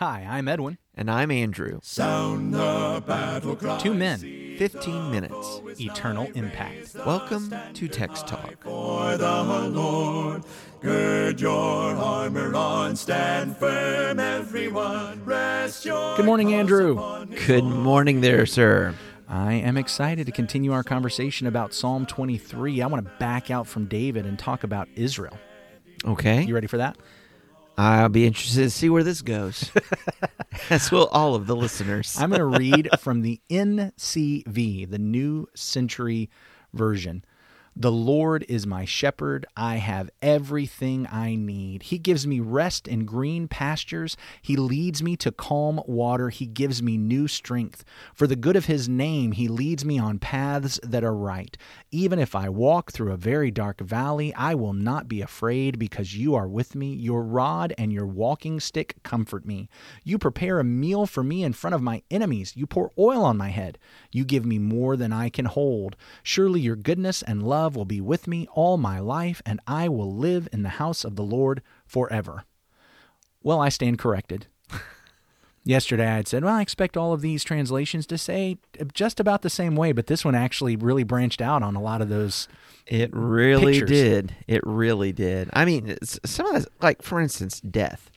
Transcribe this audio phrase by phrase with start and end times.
[0.00, 0.78] Hi, I'm Edwin.
[0.94, 1.80] And I'm Andrew.
[1.82, 3.78] Sound the battle cry.
[3.78, 4.20] Two men,
[4.56, 5.60] 15 minutes.
[5.80, 6.94] eternal impact.
[7.04, 8.62] Welcome to Text Talk.
[8.62, 10.44] For the Lord,
[10.80, 15.24] gird your armor on, stand firm, everyone.
[15.24, 17.26] Rest your Good morning, Andrew.
[17.48, 18.94] Good morning there, sir.
[19.28, 22.82] I am excited to continue our conversation about Psalm 23.
[22.82, 25.36] I want to back out from David and talk about Israel.
[26.04, 26.44] Okay.
[26.44, 26.96] You ready for that?
[27.78, 29.70] I'll be interested to see where this goes.
[30.70, 32.16] As will all of the listeners.
[32.18, 36.28] I'm going to read from the NCV, the New Century
[36.74, 37.24] Version.
[37.80, 39.46] The Lord is my shepherd.
[39.56, 41.84] I have everything I need.
[41.84, 44.16] He gives me rest in green pastures.
[44.42, 46.28] He leads me to calm water.
[46.30, 47.84] He gives me new strength.
[48.12, 51.56] For the good of His name, He leads me on paths that are right.
[51.92, 56.16] Even if I walk through a very dark valley, I will not be afraid because
[56.16, 56.92] you are with me.
[56.94, 59.68] Your rod and your walking stick comfort me.
[60.02, 62.54] You prepare a meal for me in front of my enemies.
[62.56, 63.78] You pour oil on my head.
[64.10, 65.94] You give me more than I can hold.
[66.24, 70.14] Surely your goodness and love will be with me all my life, and I will
[70.14, 72.44] live in the house of the Lord forever.
[73.42, 74.46] Well, I stand corrected.
[75.64, 78.58] Yesterday I had said, well, I expect all of these translations to say
[78.92, 82.00] just about the same way, but this one actually really branched out on a lot
[82.00, 82.48] of those.
[82.86, 83.90] It really Pictures.
[83.90, 84.36] did.
[84.46, 85.50] It really did.
[85.52, 88.10] I mean, some of this, like, for instance, death.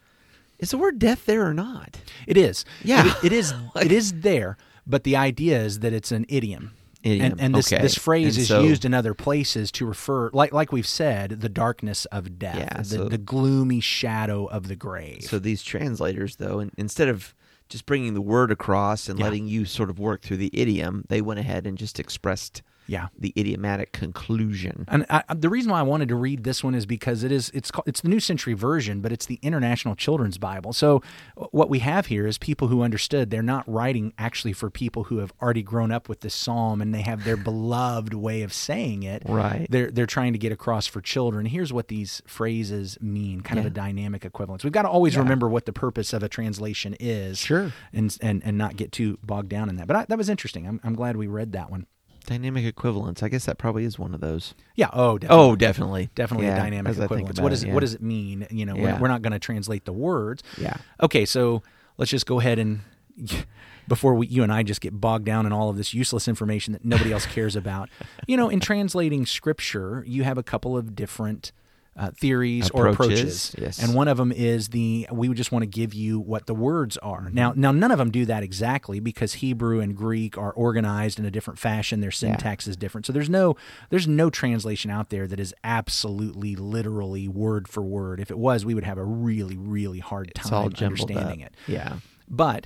[0.59, 1.99] Is the word death there or not?
[2.27, 2.65] It is.
[2.83, 3.07] Yeah.
[3.17, 3.53] It, it is.
[3.75, 6.73] it is there, but the idea is that it's an idiom.
[7.03, 7.81] Idiom, And, and this, okay.
[7.81, 11.41] this phrase And is so- used in other places to refer, like like we've said,
[11.41, 15.23] the darkness of death, Yeah, the, so- the gloomy shadow of the grave.
[15.23, 17.33] So these translators, though, in, instead of
[17.69, 19.25] just bringing the word across and Yeah.
[19.25, 23.07] letting you sort of work through the idiom, they went ahead and just expressed yeah.
[23.17, 24.85] the idiomatic conclusion.
[24.87, 27.49] And I, the reason why I wanted to read this one is because it is
[27.53, 30.73] it's called, it's the New Century Version, but it's the International Children's Bible.
[30.73, 31.01] So
[31.37, 35.05] uh, what we have here is people who understood they're not writing actually for people
[35.05, 38.53] who have already grown up with this psalm and they have their beloved way of
[38.53, 39.23] saying it.
[39.25, 39.67] Right.
[39.69, 41.45] They're they're trying to get across for children.
[41.45, 44.63] Here's what these phrases mean, kind of a dynamic equivalence.
[44.63, 47.39] We've got to always remember what the purpose of a translation is.
[47.39, 47.71] Sure.
[47.93, 49.87] And and and not get too bogged down in that.
[49.87, 50.67] But I, that was interesting.
[50.67, 51.87] I'm I'm glad we read that one.
[52.25, 53.23] Dynamic equivalence.
[53.23, 54.53] I guess that probably is one of those.
[54.75, 54.89] Yeah.
[54.93, 55.43] Oh, definitely.
[55.51, 56.09] Oh, definitely.
[56.15, 57.39] definitely Yeah, a dynamic equivalence.
[57.39, 57.73] What does it, yeah.
[57.73, 58.47] what does it mean?
[58.51, 58.99] You know, we're, Yeah.
[58.99, 60.43] we're not going to translate the words.
[60.57, 60.75] Yeah.
[61.01, 61.63] Okay, so
[61.97, 62.81] let's just go ahead and
[63.87, 66.73] before we you and I just get bogged down in all of this useless information
[66.73, 67.89] that nobody else cares about.
[68.27, 71.51] You know, in translating scripture, you have a couple of different
[71.97, 73.83] uh, theories or Approaches, approaches, yes.
[73.83, 76.95] and one of them is the we just want to give you what the words
[76.97, 77.23] are.
[77.23, 77.35] Mm-hmm.
[77.35, 81.25] Now, now none of them do that exactly because Hebrew and Greek are organized in
[81.25, 81.99] a different fashion.
[81.99, 83.57] Their syntax is different, so there's no
[83.89, 88.19] there's no translation out there that is absolutely literally word for word.
[88.21, 91.47] If it was, we would have a really really hard It's time understanding up.
[91.47, 91.55] it.
[91.67, 91.97] Yeah.
[92.33, 92.65] But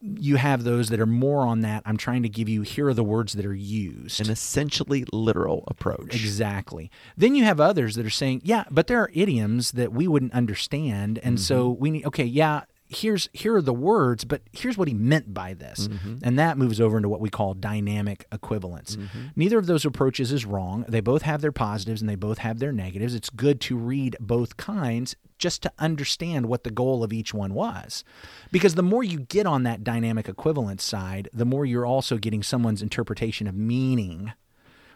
[0.00, 1.82] you have those that are more on that.
[1.84, 4.18] I'm trying to give you here are the words that are used.
[4.20, 6.14] An essentially literal approach.
[6.14, 6.90] Exactly.
[7.16, 10.32] Then you have others that are saying, yeah, but there are idioms that we wouldn't
[10.32, 11.80] understand, and so Mm-hmm.
[11.82, 12.06] we need.
[12.06, 12.62] Okay, yeah,
[12.94, 16.18] here's here are the words, but here's what he meant by this, Mm-hmm.
[16.22, 18.96] and that moves over into what we call dynamic equivalence.
[18.96, 19.26] Mm-hmm.
[19.36, 20.84] Neither of those approaches is wrong.
[20.88, 23.14] They both have their positives and they both have their negatives.
[23.14, 27.54] It's good to read both kinds just to understand what the goal of each one
[27.54, 28.04] was.
[28.52, 32.42] Because the more you get on that dynamic equivalence side, the more you're also getting
[32.42, 34.32] someone's interpretation of meaning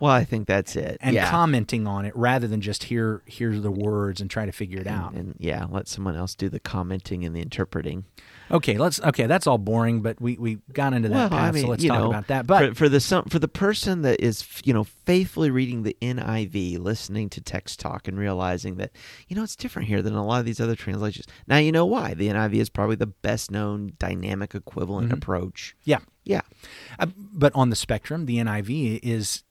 [0.00, 0.96] Well, I think that's it.
[1.00, 1.30] and yeah.
[1.30, 4.86] commenting on it rather than just hear here's the words and try to figure it
[4.86, 5.14] out.
[5.14, 8.04] and yeah, let someone else do the commenting and the interpreting.
[8.50, 11.50] Okay, let's okay, that's all boring, but we we got into that well, path, I
[11.52, 12.46] mean, so let's talk know, about that.
[12.46, 15.94] But for, for the some for the person that is you know faithfully reading the
[16.00, 18.92] NIV, listening to text talk, and realizing that
[19.28, 21.26] you know it's different here than a lot of these other translations.
[21.46, 25.14] Now you know why the NIV is probably the best known dynamic equivalent Mm-hmm.
[25.18, 25.76] approach.
[25.84, 25.98] yeah.
[26.24, 26.42] Yeah,
[26.98, 29.44] Uh, but on the spectrum, the NIV is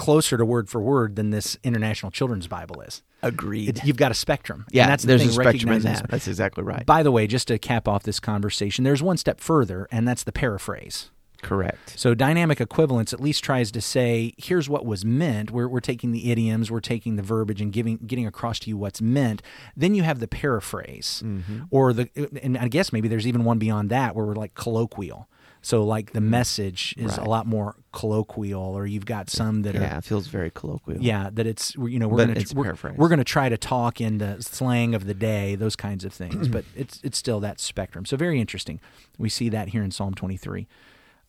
[0.00, 3.02] closer to word for word than this International Children's Bible is.
[3.22, 3.68] agreed.
[3.68, 4.64] It, you've got a spectrum.
[4.70, 6.08] yeah, and that's the there's thing, a spectrum in that.
[6.08, 6.86] That's exactly right.
[6.86, 10.24] By the way, just to cap off this conversation, there's one step further, and that's
[10.24, 11.10] the paraphrase.
[11.42, 11.98] Correct.
[11.98, 15.50] So dynamic equivalence at least tries to say, here's what was meant.
[15.50, 18.78] We're, we're taking the idioms, we're taking the verbiage and giving getting across to you
[18.78, 19.42] what's meant.
[19.76, 21.22] Then you have the paraphrase.
[21.24, 21.64] Mm-hmm.
[21.70, 22.08] Or the
[22.42, 25.28] and I guess maybe there's even one beyond that where we're like colloquial.
[25.62, 26.30] So like the mm-hmm.
[26.30, 30.26] message is a lot more colloquial, or you've got some that are Yeah, it feels
[30.26, 31.02] very colloquial.
[31.02, 34.18] yeah, that it's you know we're But gonna we're, we're gonna try to talk in
[34.18, 36.48] the slang of the day, those kinds of things.
[36.56, 38.06] but it's it's still that spectrum.
[38.06, 38.80] So very interesting.
[39.18, 40.66] We see that here in Psalm 23.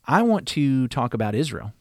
[0.07, 1.73] I want to talk about Israel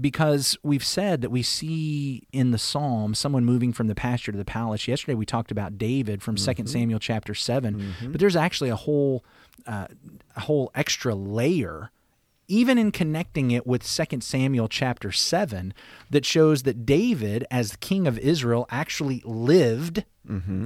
[0.00, 4.38] because we've said that we see in the psalm someone moving from the pasture to
[4.38, 4.86] the palace.
[4.86, 9.24] Yesterday we talked about David from 2 Samuel chapter 7, but there's actually a whole
[9.66, 9.88] uh,
[10.36, 11.90] a whole extra layer
[12.48, 15.72] even in connecting it with 2 Samuel chapter 7
[16.10, 20.04] that shows that David as king of Israel actually lived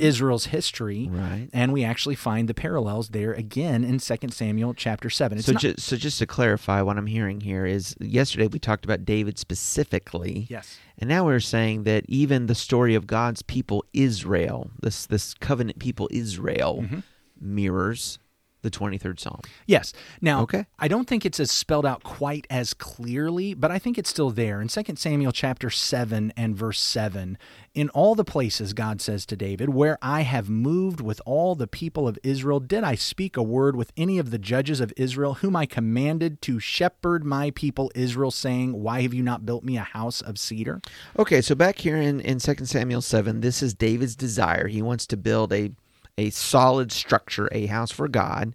[0.00, 1.48] Israel's history Right.
[1.52, 5.38] and we actually find the parallels there again in 2 Samuel chapter 7.
[5.38, 8.58] It's So, not- ju- so just to clarify, what I'm hearing here is yesterday we
[8.58, 10.46] talked about David specifically.
[10.50, 10.78] yes.
[10.98, 15.78] And now we're saying that even the story of God's people Israel, this this covenant
[15.78, 17.00] people Israel, Mm-hmm.
[17.40, 18.18] mirrors
[18.62, 19.40] the 23rd Psalm.
[19.66, 19.92] Yes.
[20.20, 20.66] Now, Okay.
[20.78, 24.30] I don't think it's as spelled out quite as clearly, but I think it's still
[24.30, 24.60] there.
[24.60, 27.38] In 2 Samuel chapter 7 and verse 7,
[27.74, 31.66] in all the places God says to David, where I have moved with all the
[31.66, 35.34] people of Israel, did I speak a word with any of the judges of Israel,
[35.34, 39.76] whom I commanded to shepherd my people Israel, saying, Why have you not built me
[39.76, 40.80] a house of cedar?
[41.18, 44.68] Okay, so back here in, in 2 Samuel 7, this is David's desire.
[44.68, 45.72] He wants to build a,
[46.18, 48.54] a solid structure, a house for God.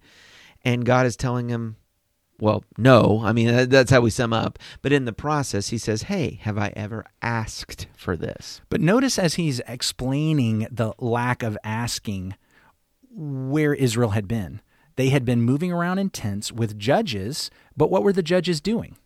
[0.64, 1.78] And God is telling him,
[2.40, 3.22] well, no.
[3.24, 4.60] I mean, that's how we sum up.
[4.82, 8.62] But in the process, he says, hey, have I ever asked for this?
[8.70, 12.36] But notice as he's explaining the lack of asking
[13.10, 14.62] where Israel had been.
[14.96, 18.98] They had been moving around in tents with judges, but what were the judges doing?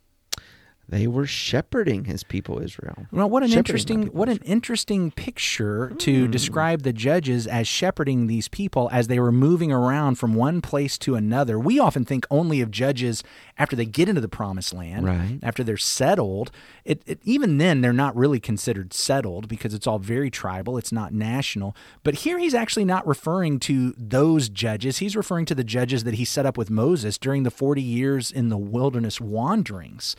[0.92, 3.06] They were shepherding his people Israel.
[3.10, 6.30] Well, what an Shepherding interesting what an interesting picture to hmm.
[6.30, 10.98] describe the judges as shepherding these people as they were moving around from one place
[10.98, 11.58] to another.
[11.58, 13.24] We often think only of judges
[13.56, 15.38] after they get into the promised land, Right.
[15.42, 16.50] after they're settled.
[16.84, 20.76] It, it, even then, they're not really considered settled because it's all very tribal.
[20.76, 21.74] It's not national.
[22.02, 24.98] But here, he's actually not referring to those judges.
[24.98, 28.30] He's referring to the judges that he set up with Moses during the forty years
[28.30, 30.16] in the wilderness wanderings.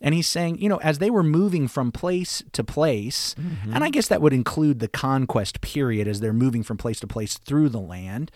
[0.00, 3.34] And he's saying, you know, as they were moving from place to place,
[3.70, 7.06] and I guess that would include the conquest period as they're moving from place to
[7.06, 8.30] place through the land.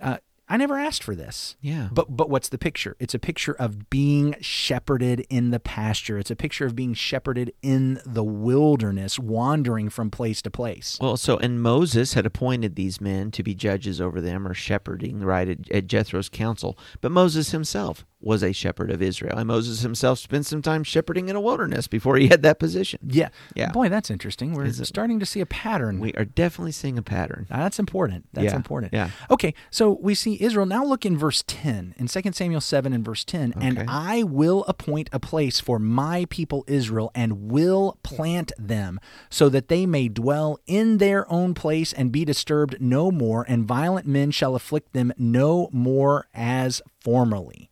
[0.00, 0.18] Uh,
[0.48, 1.56] I never asked for this.
[1.60, 1.88] Yeah.
[1.90, 2.96] But but what's the picture?
[3.00, 6.18] It's a picture of being shepherded in the pasture.
[6.18, 10.98] It's a picture of being shepherded in the wilderness, wandering from place to place.
[11.00, 15.20] Well, so and Moses had appointed these men to be judges over them or shepherding,
[15.20, 16.78] right, at, at Jethro's counsel.
[17.00, 21.28] But Moses himself was a shepherd of Israel, and Moses himself spent some time shepherding
[21.28, 22.98] in a wilderness before he had that position.
[23.06, 23.28] Yeah.
[23.54, 23.70] Yeah.
[23.70, 24.52] Boy, that's interesting.
[24.52, 26.00] We're Is it- starting to see a pattern.
[26.00, 27.46] We are definitely seeing a pattern.
[27.48, 28.26] Now, that's important.
[28.32, 28.92] That's Yeah, important.
[28.92, 29.10] yeah.
[29.30, 30.66] Okay, so we see Israel.
[30.66, 33.54] Now look in verse 10, in 2 Samuel 7 and verse 10.
[33.60, 38.98] And I will appoint a place for my people Israel and will plant them
[39.30, 43.64] so that they may dwell in their own place and be disturbed no more, and
[43.64, 47.70] violent men shall afflict them no more as formerly.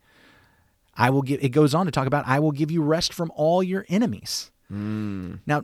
[0.95, 3.31] I will give, it goes on to talk about, I will give you rest from
[3.35, 4.51] all your enemies.
[4.69, 5.35] Hmm.
[5.45, 5.61] Now,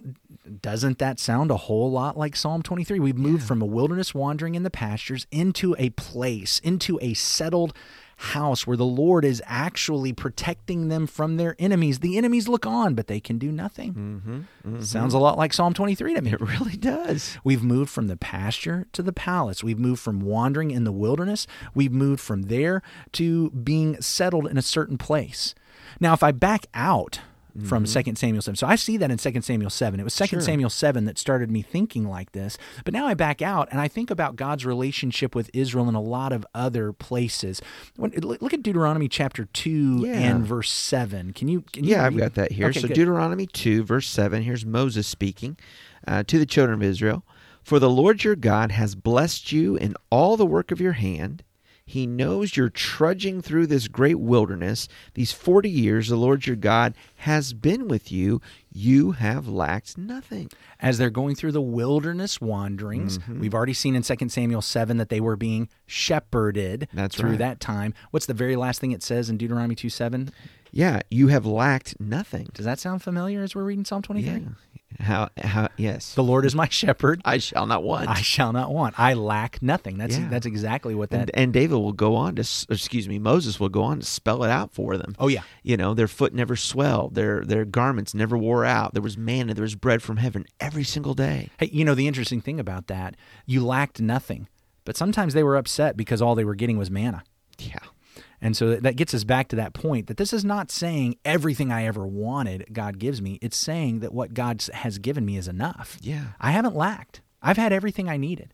[0.62, 3.00] doesn't that sound a whole lot like Psalm 23?
[3.00, 7.74] We've moved from a wilderness wandering in the pastures into a place, into a settled
[8.22, 12.00] house where the Lord is actually protecting them from their enemies.
[12.00, 13.94] The enemies look on, but they can do nothing.
[13.94, 14.36] Mm-hmm,
[14.76, 14.82] mm-hmm.
[14.82, 16.32] Sounds a lot like Psalm 23 to me.
[16.32, 17.38] It really does.
[17.44, 19.64] We've moved from the pasture to the palace.
[19.64, 21.46] We've moved from wandering in the wilderness.
[21.74, 22.82] We've moved from there
[23.14, 25.54] to being settled in a certain place.
[26.00, 27.20] Now, if I back out
[27.66, 30.00] from 2 Samuel 7, so I see that in 2 Samuel 7.
[30.00, 30.42] It was 2 Sure.
[30.42, 32.58] Samuel 7 that started me thinking like this.
[32.86, 36.02] But now I back out and I think about God's relationship with Israel in a
[36.02, 37.62] lot of other places.
[37.98, 40.14] When, look look at Deuteronomy chapter 2 Yeah.
[40.14, 41.34] and verse 7.
[41.34, 41.62] Can you?
[41.74, 42.68] Can you Yeah, I've got that here.
[42.68, 42.96] Okay, so good.
[42.96, 45.58] Deuteronomy 2, verse 7, here's Moses speaking
[46.08, 47.24] uh, to the children of Israel.
[47.64, 51.44] For the Lord your God has blessed you in all the work of your hand.
[51.92, 54.88] He knows you're trudging through this great wilderness.
[55.14, 58.42] These 40 years the Lord your God has been with you.
[58.72, 60.50] You have lacked nothing.
[60.80, 63.18] as they're going through the wilderness wanderings.
[63.18, 63.42] Mm-hmm.
[63.42, 67.40] We've already seen in 2 Samuel 7 that they were being shepherded That's through right.
[67.40, 67.94] that time.
[68.12, 70.32] What's the very last thing it says in Deuteronomy 2 7?
[70.72, 72.48] Yeah, you have lacked nothing.
[72.54, 74.32] Does that sound familiar as we're reading Psalm 23?
[74.32, 74.40] Yeah.
[75.00, 76.14] How, how, yes.
[76.16, 77.22] The Lord is my shepherd.
[77.26, 78.10] I shall not want.
[78.10, 79.00] I shall not want.
[79.00, 79.98] I lack nothing.
[79.98, 80.28] That's Yeah.
[80.30, 83.70] that's exactly what that and, and David will go on to, excuse me, Moses will
[83.70, 85.16] go on to spell it out for them.
[85.20, 85.44] Oh yeah.
[85.64, 88.94] You know, their foot never swelled, their their garments never wore out.
[88.94, 91.50] There was manna, there was bread from heaven every single day.
[91.58, 94.48] Hey, you know the interesting thing about that, you lacked nothing.
[94.84, 97.24] But sometimes they were upset because all they were getting was manna.
[97.60, 97.78] Yeah.
[98.42, 101.72] And so that gets us back to that point that this is not saying everything
[101.72, 103.38] I ever wanted God gives me.
[103.42, 105.98] It's saying that what God has given me is enough.
[106.02, 106.30] Yeah.
[106.40, 107.22] I haven't lacked.
[107.42, 108.54] I've had everything I needed.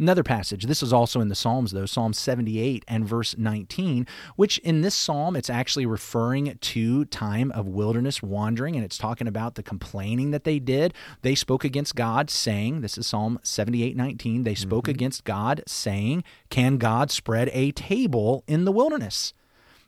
[0.00, 4.58] Another passage, this is also in the Psalms, though, Psalm 78 and verse 19, which
[4.58, 9.56] in this psalm, it's actually referring to time of wilderness wandering, and it's talking about
[9.56, 10.94] the complaining that they did.
[11.22, 14.90] They spoke against God, saying, This is Psalm 78 19, they spoke mm-hmm.
[14.90, 19.34] against God, saying, Can God spread a table in the wilderness?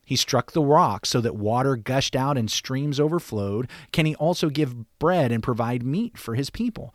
[0.04, 3.70] He struck the rock so that water gushed out and streams overflowed.
[3.92, 6.92] Can he also give bread and provide meat for his people?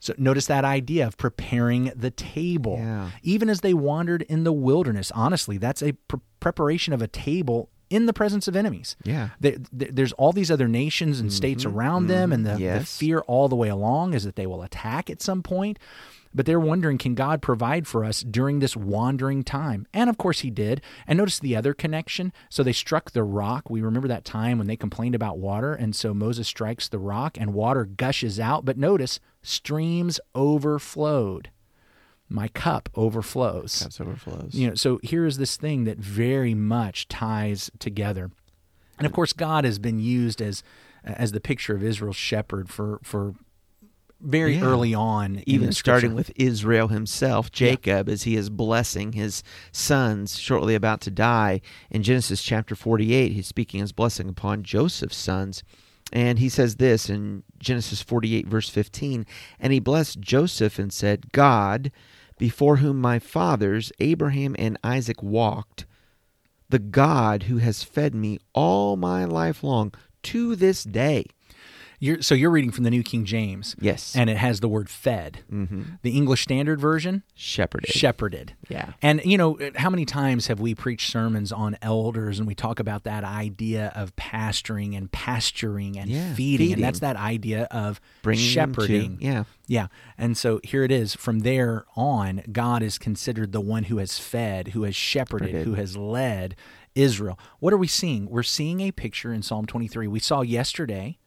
[0.00, 2.76] So notice that idea of preparing the table.
[2.78, 3.10] Yeah.
[3.22, 7.70] Even as they wandered in the wilderness, honestly, that's a pre- preparation of a table
[7.90, 8.96] in the presence of enemies.
[9.04, 9.30] Yeah.
[9.40, 11.76] there's all these other nations and states mm-hmm.
[11.76, 12.08] around mm-hmm.
[12.08, 12.80] them, and the, yes.
[12.80, 15.78] the fear all the way along is that they will attack at some point.
[16.34, 19.86] But they're wondering, can God provide for us during this wandering time?
[19.94, 20.82] And of course, He did.
[21.06, 22.32] And notice the other connection.
[22.50, 23.70] So they struck the rock.
[23.70, 25.74] We remember that time when they complained about water.
[25.74, 28.66] And so Moses strikes the rock and water gushes out.
[28.66, 31.50] But notice, streams overflowed.
[32.28, 33.82] My cup overflows.
[33.82, 34.54] Cups overflows.
[34.54, 38.30] You know, so here is this thing that very much ties together.
[38.98, 40.62] And of course, God has been used as
[41.04, 43.34] as the picture of Israel's shepherd for for
[44.20, 44.64] very yeah.
[44.64, 45.42] early on.
[45.46, 48.12] Even starting with Israel himself, Jacob, yeah.
[48.12, 49.42] as he is blessing his
[49.72, 51.60] sons shortly about to die.
[51.90, 55.62] In Genesis chapter 48, he's speaking his blessing upon Joseph's sons.
[56.12, 59.26] And he says this in Genesis 48, verse 15
[59.60, 61.92] And he blessed Joseph and said, God,
[62.38, 65.86] before whom my fathers, Abraham and Isaac, walked,
[66.68, 69.92] the God who has fed me all my life long
[70.24, 71.24] to this day
[71.98, 73.74] you're, so you're reading from the New King James.
[73.80, 74.14] Yes.
[74.14, 75.40] And it has the word fed.
[75.52, 75.82] Mm-hmm.
[76.02, 77.22] The English Standard Version?
[77.34, 77.90] Shepherded.
[77.90, 78.54] Shepherded.
[78.68, 78.92] Yeah.
[79.02, 82.78] And, you know, how many times have we preached sermons on elders and we talk
[82.80, 87.64] about that idea of pastoring and pasturing and yeah, feeding, feeding, And that's that idea
[87.70, 89.18] of Bringing shepherding.
[89.18, 89.44] To, yeah.
[89.66, 89.88] Yeah.
[90.16, 91.14] And so here it is.
[91.14, 95.66] From there on, God is considered the one who has fed, who has shepherded, Shepherded.
[95.66, 96.56] who has led
[96.94, 97.38] Israel.
[97.60, 98.28] What are we seeing?
[98.28, 100.08] We're seeing a picture in Psalm 23.
[100.08, 101.17] We saw yesterday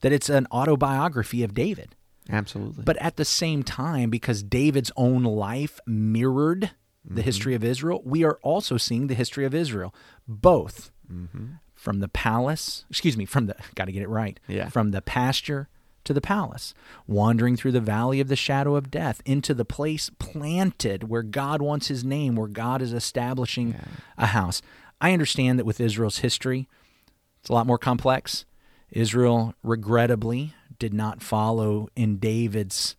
[0.00, 1.94] that it's an autobiography of David.
[2.30, 2.84] Absolutely.
[2.84, 6.72] But at the same time, because David's own life mirrored
[7.04, 7.20] the mm-hmm.
[7.22, 9.94] history of Israel, we are also seeing the history of Israel,
[10.26, 11.46] both mm-hmm.
[11.74, 14.68] from the palace, excuse me, from the, got to get it right, yeah.
[14.68, 15.68] from the pasture
[16.04, 16.74] to the palace,
[17.06, 21.60] wandering through the valley of the shadow of death into the place planted where God
[21.60, 23.84] wants his name, where God is establishing yeah.
[24.16, 24.62] a house.
[25.00, 26.66] I understand that with Israel's history,
[27.40, 28.44] it's a lot more complex.
[28.90, 32.96] Israel, regrettably, did not follow in David's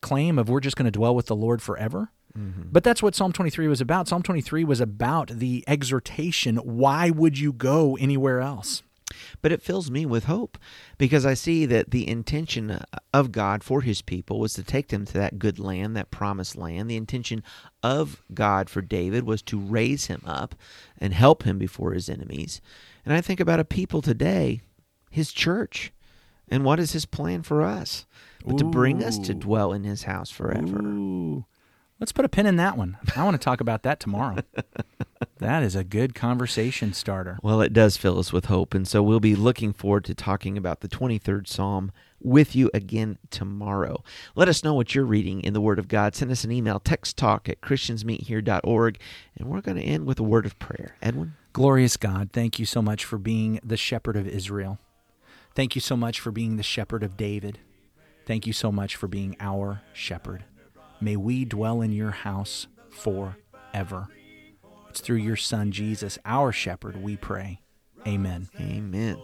[0.00, 2.10] claim of we're just going to dwell with the Lord forever.
[2.36, 2.68] Mm-hmm.
[2.70, 4.08] But that's what Psalm 23 was about.
[4.08, 8.82] Psalm 23 was about the exhortation why would you go anywhere else?
[9.40, 10.58] But it fills me with hope
[10.98, 12.82] because I see that the intention
[13.14, 16.56] of God for his people was to take them to that good land, that promised
[16.56, 16.90] land.
[16.90, 17.42] The intention
[17.82, 20.54] of God for David was to raise him up
[20.98, 22.60] and help him before his enemies.
[23.04, 24.60] And I think about a people today
[25.10, 25.92] his church.
[26.48, 28.06] And what is his plan for us?
[28.44, 28.58] But Ooh.
[28.58, 30.80] to bring us to dwell in his house forever.
[30.80, 31.44] Ooh.
[31.98, 32.98] Let's put a pin in that one.
[33.16, 34.42] I want to talk about that tomorrow.
[35.38, 37.38] that is a good conversation starter.
[37.42, 38.74] Well, it does fill us with hope.
[38.74, 43.16] And so we'll be looking forward to talking about the 23rd Psalm with you again
[43.30, 44.04] tomorrow.
[44.34, 46.14] Let us know what you're reading in the Word of God.
[46.14, 48.98] Send us an email, text talk at christiansmeethere.org.
[49.38, 50.96] And we're going to end with a word of prayer.
[51.00, 51.34] Edwin?
[51.54, 54.78] Glorious God, thank you so much for being the shepherd of Israel.
[55.56, 57.58] Thank you so much for being the shepherd of David.
[58.26, 60.44] Thank you so much for being our shepherd.
[61.00, 64.08] May we dwell in your house forever.
[64.90, 67.62] It's through your Son, Jesus, our shepherd, we pray.
[68.06, 68.50] Amen.
[68.60, 69.16] Amen.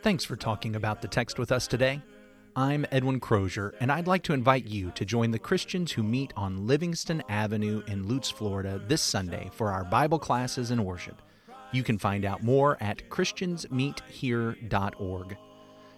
[0.00, 2.00] Thanks for talking about the text with us today.
[2.54, 6.32] I'm Edwin Crozier, and I'd like to invite you to join the Christians who meet
[6.36, 11.20] on Livingston Avenue in Lutz, Florida this Sunday for our Bible classes and worship.
[11.72, 15.36] You can find out more at christiansmeethere.org